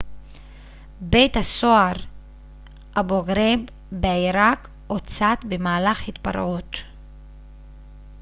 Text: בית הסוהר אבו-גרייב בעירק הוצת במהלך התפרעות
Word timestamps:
בית 1.01 1.37
הסוהר 1.37 1.93
אבו-גרייב 2.99 3.59
בעירק 3.91 4.67
הוצת 4.87 5.37
במהלך 5.49 6.07
התפרעות 6.07 6.69